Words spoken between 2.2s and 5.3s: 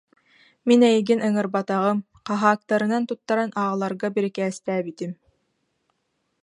хаһаактарынан туттаран аҕаларга бирикээстээбитим